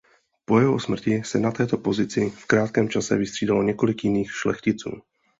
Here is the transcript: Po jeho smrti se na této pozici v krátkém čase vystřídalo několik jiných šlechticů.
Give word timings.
Po 0.51 0.59
jeho 0.59 0.79
smrti 0.79 1.23
se 1.25 1.39
na 1.39 1.51
této 1.51 1.77
pozici 1.77 2.29
v 2.29 2.45
krátkém 2.45 2.89
čase 2.89 3.17
vystřídalo 3.17 3.63
několik 3.63 4.03
jiných 4.03 4.31
šlechticů. 4.31 4.89